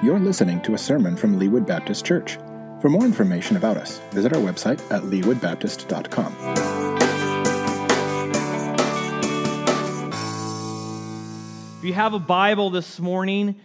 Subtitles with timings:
[0.00, 2.38] You're listening to a sermon from Leawood Baptist Church.
[2.80, 6.32] For more information about us, visit our website at leawoodbaptist.com.
[11.78, 13.56] If you have a Bible this morning,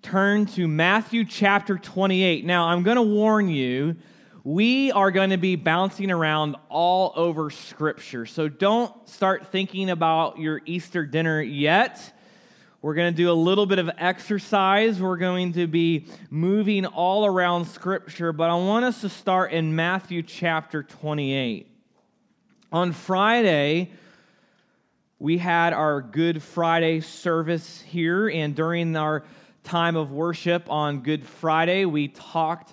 [0.00, 2.44] turn to Matthew chapter 28.
[2.44, 3.96] Now, I'm going to warn you,
[4.44, 8.26] we are going to be bouncing around all over Scripture.
[8.26, 12.12] So don't start thinking about your Easter dinner yet.
[12.82, 15.02] We're going to do a little bit of exercise.
[15.02, 19.76] We're going to be moving all around Scripture, but I want us to start in
[19.76, 21.70] Matthew chapter 28.
[22.72, 23.90] On Friday,
[25.18, 29.24] we had our Good Friday service here, and during our
[29.62, 32.72] time of worship on Good Friday, we talked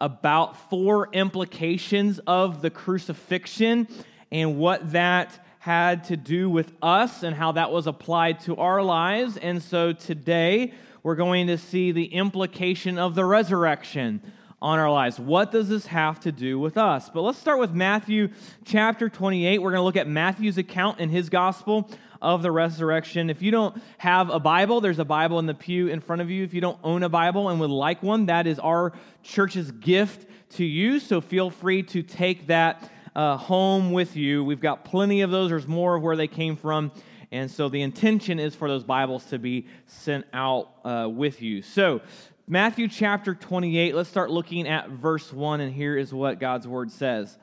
[0.00, 3.86] about four implications of the crucifixion
[4.32, 8.82] and what that had to do with us and how that was applied to our
[8.82, 9.38] lives.
[9.38, 14.20] And so today we're going to see the implication of the resurrection
[14.60, 15.18] on our lives.
[15.18, 17.08] What does this have to do with us?
[17.08, 18.28] But let's start with Matthew
[18.66, 19.62] chapter 28.
[19.62, 23.30] We're going to look at Matthew's account in his gospel of the resurrection.
[23.30, 26.28] If you don't have a Bible, there's a Bible in the pew in front of
[26.28, 26.44] you.
[26.44, 30.28] If you don't own a Bible and would like one, that is our church's gift
[30.56, 31.00] to you.
[31.00, 34.44] So feel free to take that uh, home with you.
[34.44, 35.50] We've got plenty of those.
[35.50, 36.92] There's more of where they came from.
[37.30, 41.62] And so the intention is for those Bibles to be sent out uh, with you.
[41.62, 42.00] So,
[42.46, 46.92] Matthew chapter 28, let's start looking at verse 1, and here is what God's word
[46.92, 47.38] says.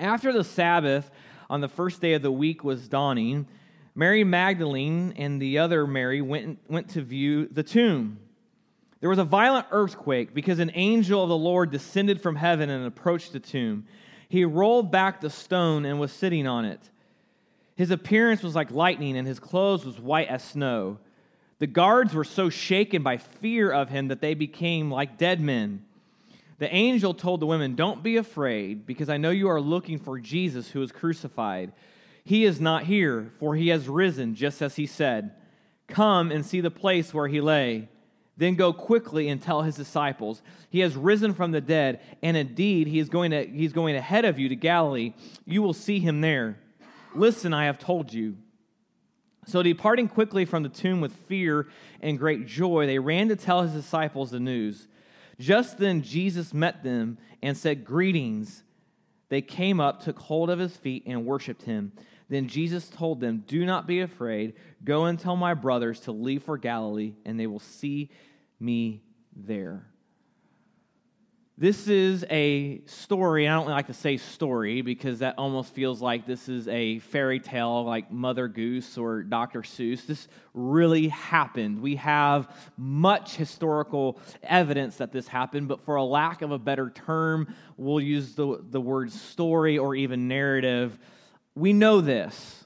[0.00, 1.08] After the Sabbath,
[1.48, 3.46] on the first day of the week was dawning,
[3.94, 8.18] Mary Magdalene and the other Mary went, went to view the tomb.
[9.00, 12.86] There was a violent earthquake because an angel of the Lord descended from heaven and
[12.86, 13.86] approached the tomb.
[14.28, 16.80] He rolled back the stone and was sitting on it.
[17.76, 20.98] His appearance was like lightning, and his clothes was white as snow.
[21.58, 25.84] The guards were so shaken by fear of him that they became like dead men.
[26.58, 30.18] The angel told the women, Don't be afraid, because I know you are looking for
[30.18, 31.72] Jesus who was crucified.
[32.24, 35.32] He is not here, for he has risen, just as he said.
[35.88, 37.88] Come and see the place where he lay.
[38.36, 42.88] Then go quickly and tell his disciples, He has risen from the dead, and indeed
[42.88, 45.14] he is going to, he's going ahead of you to Galilee.
[45.44, 46.58] You will see him there.
[47.14, 48.36] Listen, I have told you.
[49.46, 51.68] So, departing quickly from the tomb with fear
[52.00, 54.88] and great joy, they ran to tell his disciples the news.
[55.38, 58.62] Just then, Jesus met them and said, Greetings.
[59.34, 61.90] They came up, took hold of his feet, and worshiped him.
[62.28, 64.54] Then Jesus told them, Do not be afraid.
[64.84, 68.12] Go and tell my brothers to leave for Galilee, and they will see
[68.60, 69.02] me
[69.34, 69.88] there.
[71.56, 73.46] This is a story.
[73.46, 77.38] I don't like to say story because that almost feels like this is a fairy
[77.38, 79.62] tale like Mother Goose or Dr.
[79.62, 80.04] Seuss.
[80.04, 81.80] This really happened.
[81.80, 86.90] We have much historical evidence that this happened, but for a lack of a better
[86.90, 90.98] term, we'll use the, the word story or even narrative.
[91.54, 92.64] We know this.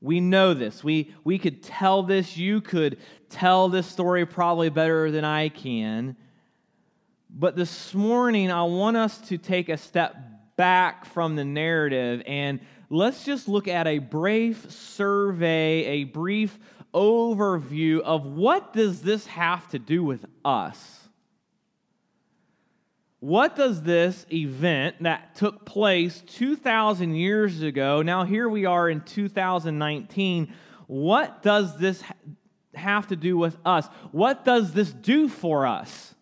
[0.00, 0.82] We know this.
[0.82, 2.38] We, we could tell this.
[2.38, 2.96] You could
[3.28, 6.16] tell this story probably better than I can.
[7.34, 10.14] But this morning, I want us to take a step
[10.56, 12.60] back from the narrative and
[12.90, 16.58] let's just look at a brief survey, a brief
[16.92, 21.08] overview of what does this have to do with us?
[23.20, 29.00] What does this event that took place 2,000 years ago, now here we are in
[29.00, 30.52] 2019,
[30.86, 32.02] what does this
[32.74, 33.86] have to do with us?
[34.10, 36.14] What does this do for us?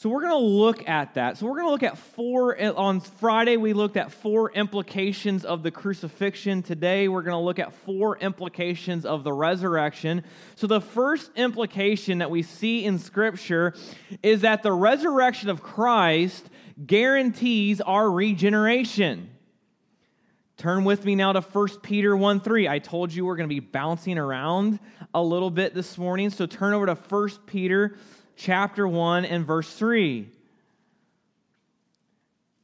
[0.00, 1.36] So we're going to look at that.
[1.36, 5.44] So we're going to look at four, uh, on Friday, we looked at four implications
[5.44, 6.62] of the crucifixion.
[6.62, 10.24] Today, we're going to look at four implications of the resurrection.
[10.54, 13.74] So the first implication that we see in Scripture
[14.22, 16.48] is that the resurrection of Christ
[16.86, 19.28] guarantees our regeneration.
[20.56, 22.68] Turn with me now to 1 Peter 1 3.
[22.68, 24.80] I told you we're going to be bouncing around
[25.12, 26.30] a little bit this morning.
[26.30, 27.98] So turn over to 1 Peter
[28.40, 30.26] chapter 1 and verse 3.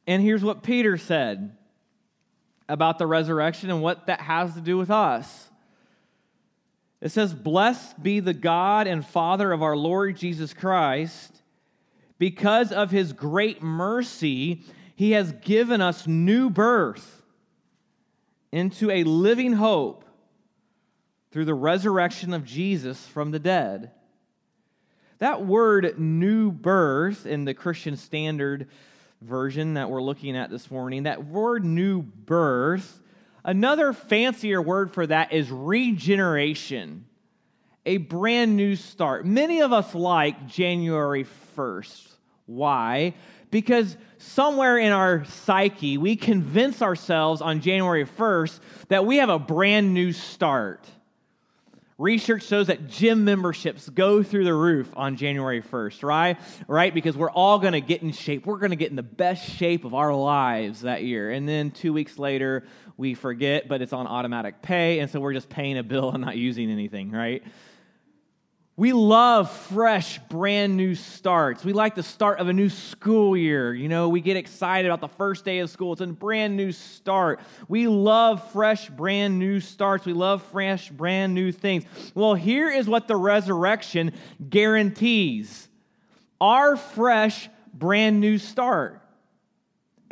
[0.07, 1.55] And here's what Peter said
[2.67, 5.49] about the resurrection and what that has to do with us.
[6.99, 11.41] It says, Blessed be the God and Father of our Lord Jesus Christ.
[12.17, 14.63] Because of his great mercy,
[14.95, 17.21] he has given us new birth
[18.51, 20.05] into a living hope
[21.29, 23.91] through the resurrection of Jesus from the dead
[25.19, 28.67] that word new birth in the Christian Standard
[29.21, 33.01] Version that we're looking at this morning, that word new birth,
[33.43, 37.05] another fancier word for that is regeneration.
[37.87, 39.25] a brand new start.
[39.25, 41.25] Many of us like January
[41.55, 42.05] 1st.
[42.45, 43.13] Why?
[43.49, 48.59] Because somewhere in our psyche, we convince ourselves on January 1st
[48.89, 50.85] that we have a brand new start.
[51.97, 56.37] Research shows that gym memberships go through the roof on January 1st, right?
[56.67, 56.93] Right?
[56.93, 58.45] Because we're all going to get in shape.
[58.45, 61.31] We're going to get in the best shape of our lives that year.
[61.31, 62.65] And then two weeks later,
[62.97, 64.99] we forget, but it's on automatic pay.
[64.99, 67.43] And so we're just paying a bill and not using anything, right?
[68.79, 71.65] We love fresh, brand new starts.
[71.65, 73.73] We like the start of a new school year.
[73.73, 75.93] You know, we get excited about the first day of school.
[75.93, 77.39] It's a brand new start.
[77.67, 80.05] We love fresh, brand new starts.
[80.05, 81.85] We love fresh, brand new things.
[82.13, 84.13] Well, here is what the resurrection
[84.47, 85.67] guarantees
[86.39, 89.01] our fresh, brand new start,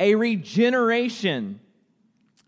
[0.00, 1.60] a regeneration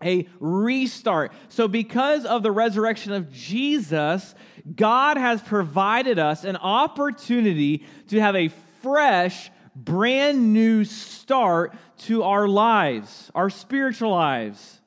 [0.02, 1.32] a restart.
[1.48, 4.34] So, because of the resurrection of Jesus,
[4.74, 8.48] God has provided us an opportunity to have a
[8.82, 14.80] fresh, brand new start to our lives, our spiritual lives.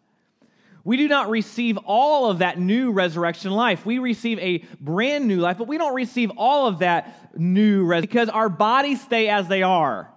[0.83, 3.86] We do not receive all of that new resurrection life.
[3.86, 8.01] We receive a brand new life, but we don't receive all of that new res-
[8.01, 10.12] because our bodies stay as they are.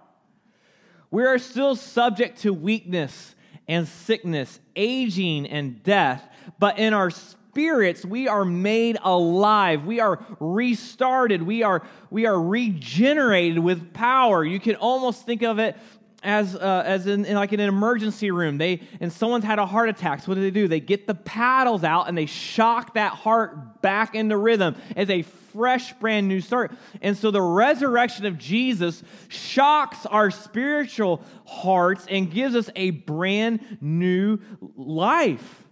[1.11, 3.35] We are still subject to weakness
[3.67, 6.27] and sickness, aging and death,
[6.59, 7.11] but in our
[7.55, 9.85] spirits, we are made alive.
[9.85, 11.41] We are restarted.
[11.41, 14.43] We are, we are regenerated with power.
[14.43, 15.77] You can almost think of it
[16.21, 18.57] as, uh, as in, in, like in an emergency room.
[18.57, 20.19] They, and someone's had a heart attack.
[20.19, 20.67] So what do they do?
[20.67, 25.21] They get the paddles out and they shock that heart back into rhythm as a
[25.21, 26.73] fresh, brand new start.
[27.01, 33.77] And so the resurrection of Jesus shocks our spiritual hearts and gives us a brand
[33.79, 34.39] new
[34.75, 35.64] life.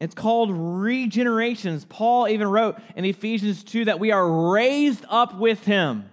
[0.00, 1.86] It's called regenerations.
[1.86, 6.10] Paul even wrote in Ephesians 2 that we are raised up with him.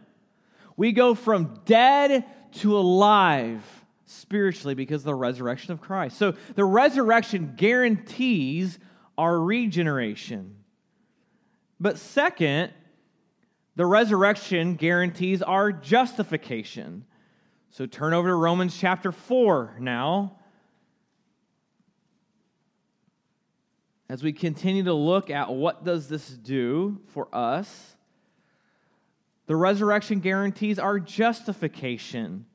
[0.76, 2.26] We go from dead
[2.56, 3.64] to alive
[4.06, 6.18] spiritually because of the resurrection of Christ.
[6.18, 8.78] So the resurrection guarantees
[9.18, 10.56] our regeneration.
[11.80, 12.74] But second,
[13.76, 17.06] the resurrection guarantees our justification.
[17.70, 20.40] So turn over to Romans chapter 4 now.
[24.10, 27.98] As we continue to look at what does this do for us
[29.48, 32.46] the resurrection guarantees our justification.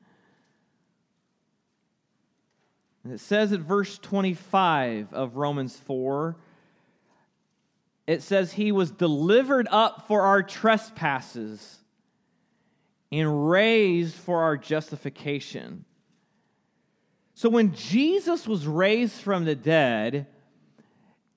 [3.03, 6.37] And it says at verse 25 of romans 4
[8.05, 11.79] it says he was delivered up for our trespasses
[13.13, 15.83] and raised for our justification.
[17.33, 20.27] So when jesus was raised from the dead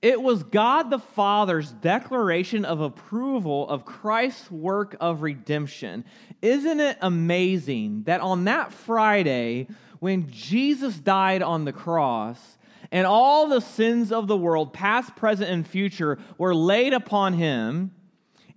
[0.01, 6.05] it was God the Father's declaration of approval of Christ's work of redemption.
[6.41, 9.67] Isn't it amazing that on that Friday,
[9.99, 12.57] when Jesus died on the cross,
[12.91, 17.91] and all the sins of the world, past, present, and future, were laid upon him,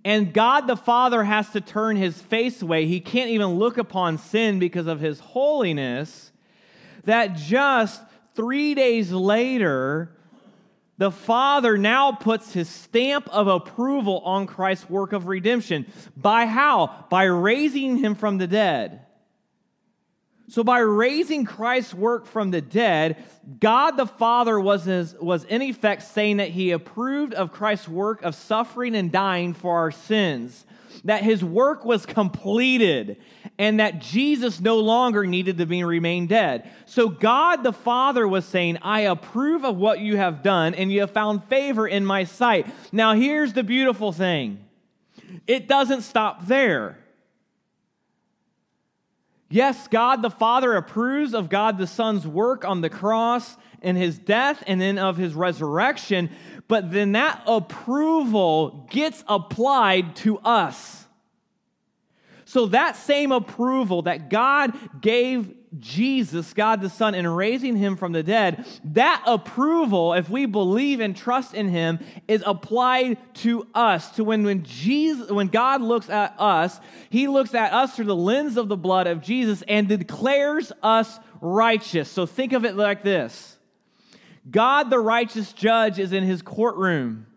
[0.05, 2.85] and God the Father has to turn his face away.
[2.85, 6.31] He can't even look upon sin because of his holiness.
[7.03, 8.01] That just
[8.35, 10.15] three days later,
[11.01, 15.91] the Father now puts his stamp of approval on Christ's work of redemption.
[16.15, 17.07] By how?
[17.09, 19.03] By raising him from the dead.
[20.47, 23.17] So, by raising Christ's work from the dead,
[23.59, 28.35] God the Father was, was in effect saying that he approved of Christ's work of
[28.35, 30.67] suffering and dying for our sins
[31.03, 33.17] that his work was completed
[33.61, 36.67] and that Jesus no longer needed to be remain dead.
[36.87, 41.01] So God the Father was saying, I approve of what you have done and you
[41.01, 42.65] have found favor in my sight.
[42.91, 44.65] Now here's the beautiful thing.
[45.45, 46.97] It doesn't stop there.
[49.47, 54.17] Yes, God the Father approves of God the Son's work on the cross and his
[54.17, 56.31] death and then of his resurrection,
[56.67, 61.00] but then that approval gets applied to us.
[62.51, 68.11] So that same approval that God gave Jesus, God the Son, in raising him from
[68.11, 74.11] the dead, that approval, if we believe and trust in him, is applied to us.
[74.17, 78.15] To when, when Jesus, when God looks at us, he looks at us through the
[78.17, 82.11] lens of the blood of Jesus and declares us righteous.
[82.11, 83.57] So think of it like this.
[84.49, 87.27] God, the righteous judge, is in his courtroom.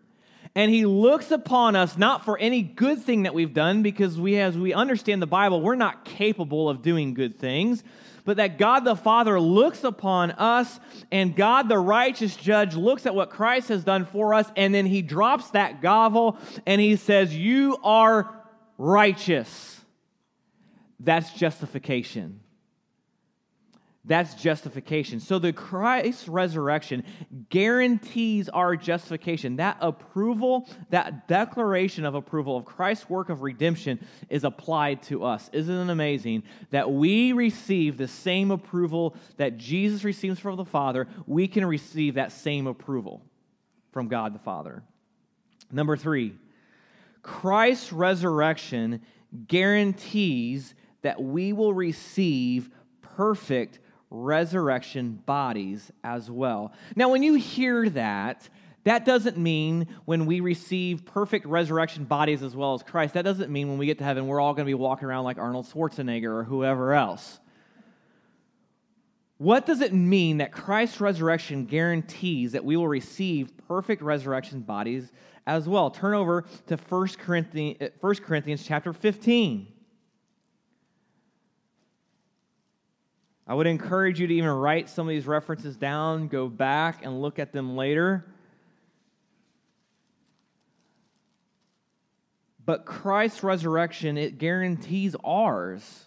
[0.55, 4.37] And he looks upon us not for any good thing that we've done, because we,
[4.39, 7.83] as we understand the Bible, we're not capable of doing good things.
[8.23, 10.79] but that God the Father looks upon us
[11.11, 14.87] and God the righteous judge looks at what Christ has done for us and then
[14.87, 18.33] he drops that gavel and he says, You are
[18.79, 19.79] righteous.
[20.99, 22.39] That's justification.
[24.07, 25.19] That's justification.
[25.19, 27.03] So the Christ resurrection
[27.49, 29.55] guarantees our justification.
[29.55, 35.49] That approval, that declaration of approval of Christ's work of redemption is applied to us.
[35.53, 41.07] Isn't it amazing that we receive the same approval that Jesus receives from the Father?
[41.25, 43.23] We can receive that same approval
[43.91, 44.83] from God the Father.
[45.71, 46.35] Number three,
[47.23, 49.01] Christ's resurrection
[49.47, 52.69] guarantees that we will receive
[53.01, 53.79] perfect
[54.23, 56.73] resurrection bodies as well.
[56.95, 58.47] Now, when you hear that,
[58.85, 63.51] that doesn't mean when we receive perfect resurrection bodies as well as Christ, that doesn't
[63.51, 65.65] mean when we get to heaven we're all going to be walking around like Arnold
[65.65, 67.39] Schwarzenegger or whoever else.
[69.37, 75.11] What does it mean that Christ's resurrection guarantees that we will receive perfect resurrection bodies
[75.45, 75.89] as well?
[75.89, 79.67] Turn over to 1 Corinthians, uh, 1 Corinthians chapter 15.
[83.47, 87.21] I would encourage you to even write some of these references down, go back and
[87.21, 88.25] look at them later.
[92.65, 96.05] But Christ's resurrection, it guarantees ours.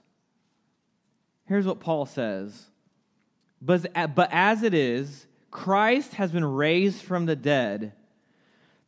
[1.46, 2.66] Here's what Paul says
[3.62, 7.92] But, but as it is, Christ has been raised from the dead,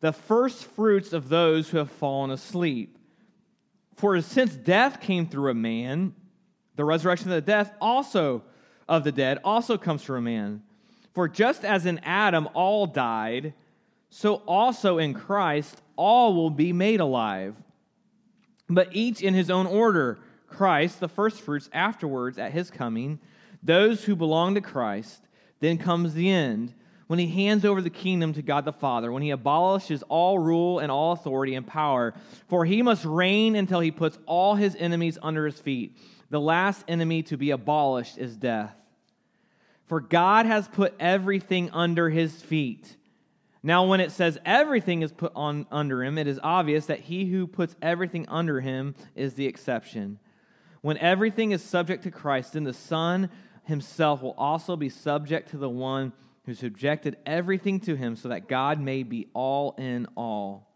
[0.00, 2.98] the first fruits of those who have fallen asleep.
[3.94, 6.14] For since death came through a man,
[6.80, 8.42] the resurrection of the death also
[8.88, 10.62] of the dead also comes through a man.
[11.12, 13.52] For just as in Adam all died,
[14.08, 17.54] so also in Christ all will be made alive.
[18.66, 23.20] But each in his own order Christ, the firstfruits, afterwards at his coming,
[23.62, 25.28] those who belong to Christ.
[25.60, 26.72] Then comes the end,
[27.08, 30.78] when he hands over the kingdom to God the Father, when he abolishes all rule
[30.78, 32.14] and all authority and power.
[32.48, 35.94] For he must reign until he puts all his enemies under his feet.
[36.30, 38.74] The last enemy to be abolished is death.
[39.86, 42.96] For God has put everything under his feet.
[43.62, 47.26] Now, when it says everything is put on under him, it is obvious that he
[47.26, 50.18] who puts everything under him is the exception.
[50.80, 53.28] When everything is subject to Christ, then the Son
[53.64, 56.12] himself will also be subject to the one
[56.46, 60.69] who subjected everything to him, so that God may be all in all.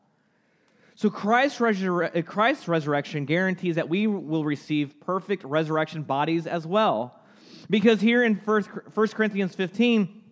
[0.97, 7.21] So Christ's, uh, Christ's resurrection guarantees that we will receive perfect resurrection bodies as well.
[7.69, 10.23] Because here in 1 Corinthians 15,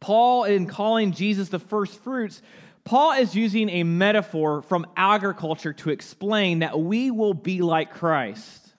[0.00, 2.42] Paul, in calling Jesus the first fruits,
[2.84, 8.74] Paul is using a metaphor from agriculture to explain that we will be like Christ.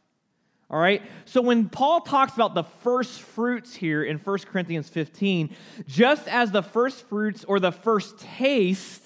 [0.69, 1.01] All right?
[1.25, 5.55] So when Paul talks about the first fruits here in 1 Corinthians 15,
[5.87, 9.04] just as the first fruits or the first taste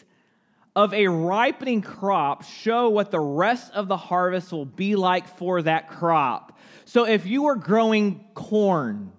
[0.83, 5.61] of a ripening crop show what the rest of the harvest will be like for
[5.61, 6.57] that crop.
[6.85, 9.11] So if you are growing corn,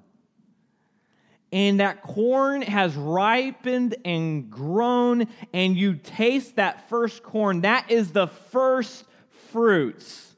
[1.53, 8.13] and that corn has ripened and grown, and you taste that first corn, that is
[8.13, 9.05] the first
[9.51, 10.35] fruits.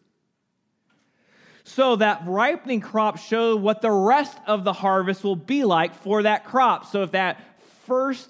[1.62, 6.24] So that ripening crop show what the rest of the harvest will be like for
[6.24, 6.86] that crop.
[6.86, 7.40] So if that
[7.86, 8.28] first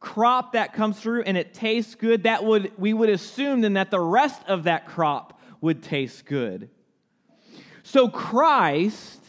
[0.00, 3.90] crop that comes through and it tastes good, that would we would assume then that
[3.90, 6.70] the rest of that crop would taste good.
[7.82, 9.20] So Christ,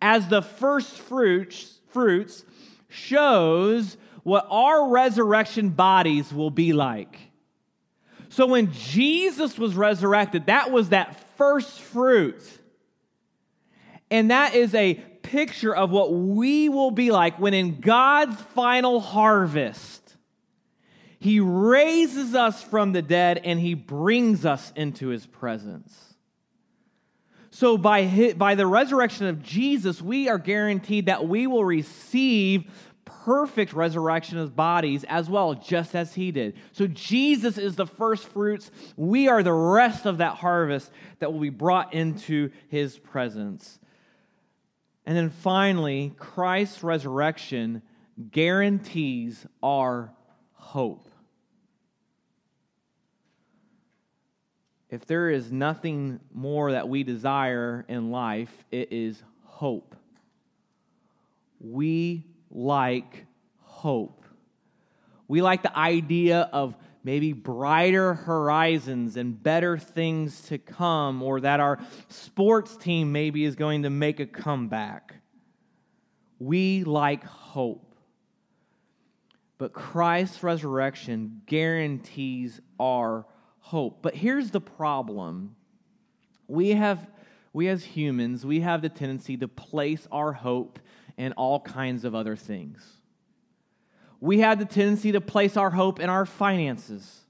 [0.00, 2.44] as the first fruits, fruits
[2.88, 7.18] shows what our resurrection bodies will be like.
[8.28, 12.42] So when Jesus was resurrected, that was that first fruit.
[14.10, 19.00] And that is a picture of what we will be like when in God's final
[19.00, 20.16] harvest,
[21.18, 26.10] he raises us from the dead and he brings us into his presence.
[27.50, 32.64] So, by, his, by the resurrection of Jesus, we are guaranteed that we will receive
[33.04, 36.54] perfect resurrection of bodies as well, just as he did.
[36.72, 38.70] So, Jesus is the first fruits.
[38.96, 43.79] We are the rest of that harvest that will be brought into his presence.
[45.10, 47.82] And then finally, Christ's resurrection
[48.30, 50.12] guarantees our
[50.52, 51.08] hope.
[54.88, 59.96] If there is nothing more that we desire in life, it is hope.
[61.58, 63.26] We like
[63.62, 64.24] hope.
[65.26, 71.60] We like the idea of maybe brighter horizons and better things to come, or that
[71.60, 71.78] our
[72.08, 75.14] sports team maybe is going to make a comeback.
[76.38, 77.94] We like hope.
[79.58, 83.26] But Christ's resurrection guarantees our
[83.58, 84.00] hope.
[84.02, 85.54] But here's the problem
[86.48, 87.06] we have,
[87.52, 90.80] we as humans, we have the tendency to place our hope
[91.16, 92.99] in all kinds of other things.
[94.20, 97.20] We have the tendency to place our hope in our finances.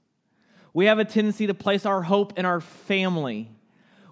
[0.73, 3.49] We have a tendency to place our hope in our family.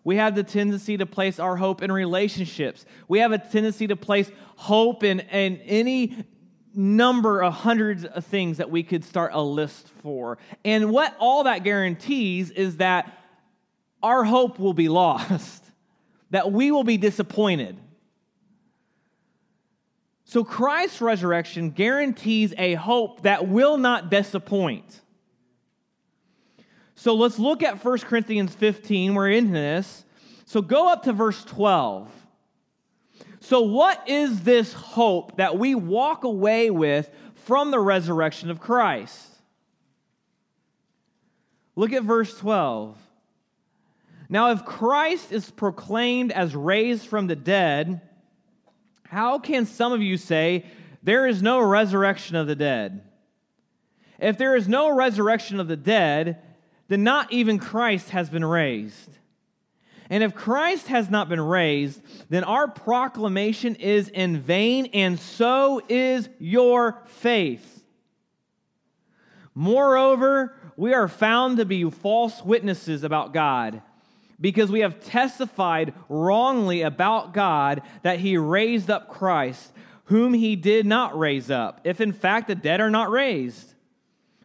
[0.03, 2.85] We have the tendency to place our hope in relationships.
[3.07, 6.25] We have a tendency to place hope in, in any
[6.73, 10.37] number of hundreds of things that we could start a list for.
[10.63, 13.11] And what all that guarantees is that
[14.01, 15.63] our hope will be lost,
[16.29, 17.77] that we will be disappointed.
[20.29, 25.01] So Christ's resurrection guarantees a hope that will not disappoint.
[26.93, 29.15] So let's look at 1 Corinthians 15.
[29.15, 30.05] We're in this.
[30.45, 32.11] So go up to verse 12.
[33.39, 39.35] So, what is this hope that we walk away with from the resurrection of Christ?
[41.75, 42.95] Look at verse 12.
[44.29, 48.01] Now, if Christ is proclaimed as raised from the dead,
[49.09, 50.65] how can some of you say
[51.01, 53.01] there is no resurrection of the dead?
[54.19, 56.43] If there is no resurrection of the dead,
[56.89, 59.17] then not even Christ has been raised.
[60.11, 65.81] And if Christ has not been raised, then our proclamation is in vain, and so
[65.89, 67.83] is your faith.
[69.55, 73.81] Moreover, we are found to be false witnesses about God
[74.39, 79.71] because we have testified wrongly about God that he raised up Christ,
[80.05, 83.73] whom he did not raise up, if in fact the dead are not raised.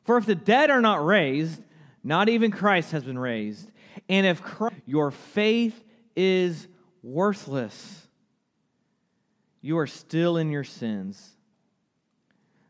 [0.05, 1.63] For if the dead are not raised,
[2.03, 3.71] not even Christ has been raised.
[4.09, 5.83] And if Christ, your faith
[6.15, 6.69] is
[7.03, 8.07] worthless,
[9.63, 11.34] you are still in your sins.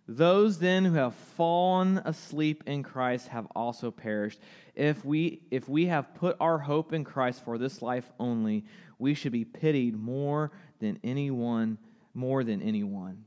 [0.07, 4.39] Those then who have fallen asleep in Christ have also perished.
[4.75, 8.65] If we, if we have put our hope in Christ for this life only,
[8.99, 11.79] we should be pitied more than anyone,
[12.13, 13.25] more than anyone.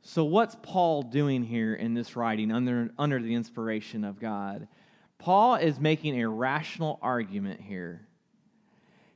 [0.00, 4.68] So, what's Paul doing here in this writing under, under the inspiration of God?
[5.18, 8.06] Paul is making a rational argument here.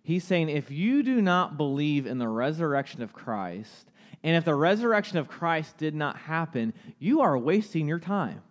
[0.03, 3.91] He's saying if you do not believe in the resurrection of Christ,
[4.23, 8.43] and if the resurrection of Christ did not happen, you are wasting your time.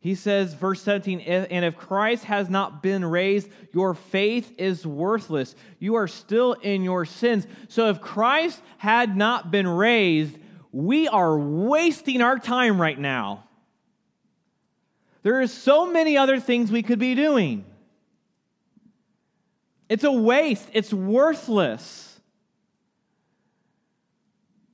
[0.00, 5.56] He says, verse 17, and if Christ has not been raised, your faith is worthless.
[5.80, 7.48] You are still in your sins.
[7.68, 10.38] So if Christ had not been raised,
[10.70, 13.44] we are wasting our time right now.
[15.24, 17.64] There are so many other things we could be doing.
[19.88, 22.07] It's a waste, it's worthless.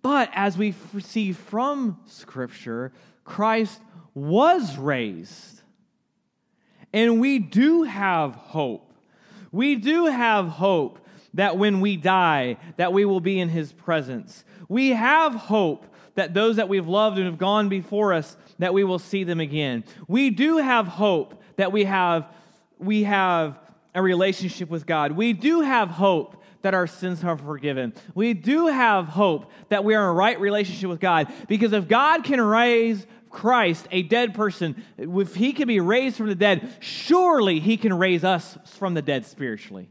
[0.05, 2.93] But as we see from Scripture,
[3.25, 3.81] Christ
[4.13, 5.63] was raised.
[6.93, 8.93] And we do have hope.
[9.51, 10.99] We do have hope
[11.33, 14.45] that when we die, that we will be in his presence.
[14.69, 15.87] We have hope
[16.17, 19.41] that those that we've loved and have gone before us, that we will see them
[19.41, 19.85] again.
[20.07, 22.27] We do have hope that we have,
[22.79, 23.59] we have
[23.95, 25.13] a relationship with God.
[25.13, 27.93] We do have hope that our sins are forgiven.
[28.15, 32.25] We do have hope that we are in right relationship with God because if God
[32.25, 37.61] can raise Christ, a dead person, if he can be raised from the dead, surely
[37.61, 39.91] he can raise us from the dead spiritually.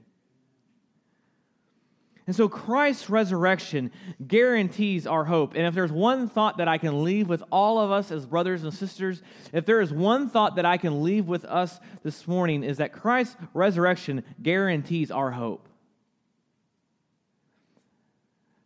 [2.25, 3.91] And so Christ's resurrection
[4.25, 5.53] guarantees our hope.
[5.53, 8.63] And if there's one thought that I can leave with all of us as brothers
[8.63, 12.63] and sisters, if there is one thought that I can leave with us this morning,
[12.63, 15.67] is that Christ's resurrection guarantees our hope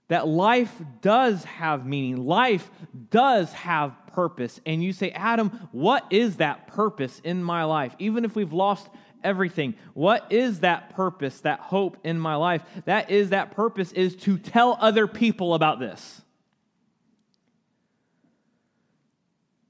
[0.08, 2.70] that life does have meaning, life
[3.10, 4.60] does have purpose.
[4.66, 7.96] And you say, Adam, what is that purpose in my life?
[8.00, 8.88] Even if we've lost
[9.24, 12.64] everything, what is that purpose, that hope in my life?
[12.86, 16.22] That is, that purpose is to tell other people about this.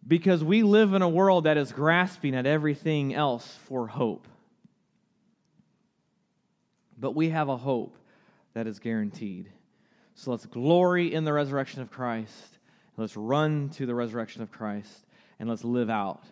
[0.07, 4.27] Because we live in a world that is grasping at everything else for hope.
[6.97, 7.97] But we have a hope
[8.53, 9.51] that is guaranteed.
[10.17, 12.57] So let's glory in the resurrection of Christ.
[12.97, 15.05] Let's run to the resurrection of Christ.
[15.39, 16.23] And let's live out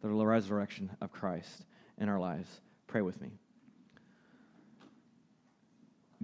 [0.00, 1.66] the resurrection of Christ
[1.98, 2.48] in our lives.
[2.86, 3.32] Pray with me.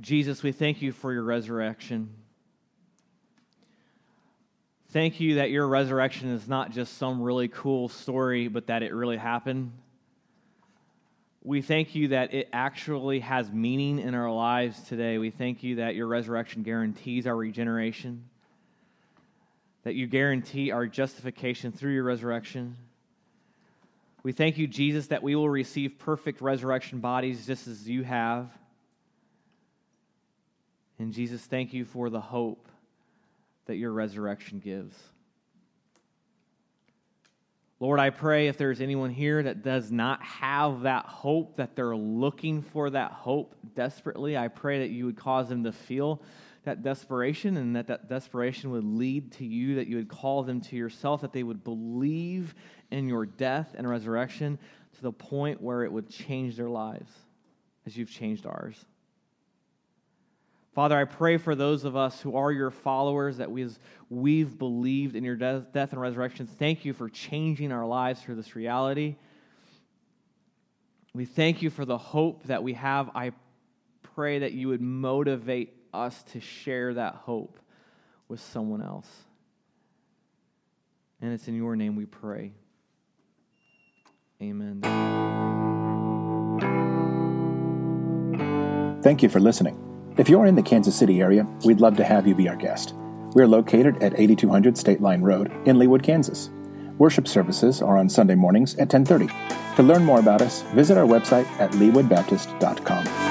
[0.01, 2.09] Jesus, we thank you for your resurrection.
[4.89, 8.95] Thank you that your resurrection is not just some really cool story, but that it
[8.95, 9.73] really happened.
[11.43, 15.17] We thank you that it actually has meaning in our lives today.
[15.17, 18.25] We thank you that your resurrection guarantees our regeneration,
[19.85, 22.77] that you guarantee our justification through your resurrection.
[24.23, 28.51] We thank you, Jesus, that we will receive perfect resurrection bodies just as you have.
[30.99, 32.69] And Jesus, thank you for the hope
[33.65, 34.95] that your resurrection gives.
[37.81, 41.97] Lord, I pray if there's anyone here that does not have that hope, that they're
[41.97, 46.21] looking for that hope desperately, I pray that you would cause them to feel
[46.65, 50.61] that desperation and that that desperation would lead to you, that you would call them
[50.61, 52.55] to yourself, that they would believe
[52.91, 54.59] in your death and resurrection
[54.97, 57.11] to the point where it would change their lives
[57.87, 58.85] as you've changed ours.
[60.73, 63.77] Father, I pray for those of us who are your followers that we've,
[64.09, 66.47] we've believed in your death, death and resurrection.
[66.47, 69.17] Thank you for changing our lives through this reality.
[71.13, 73.11] We thank you for the hope that we have.
[73.17, 73.33] I
[74.15, 77.59] pray that you would motivate us to share that hope
[78.29, 79.09] with someone else.
[81.21, 82.53] And it's in your name we pray.
[84.41, 84.81] Amen.
[89.03, 89.90] Thank you for listening.
[90.21, 92.93] If you're in the Kansas City area, we'd love to have you be our guest.
[93.33, 96.51] We're located at 8200 State Line Road in Leawood, Kansas.
[96.99, 99.31] Worship services are on Sunday mornings at 10:30.
[99.77, 103.30] To learn more about us, visit our website at leawoodbaptist.com.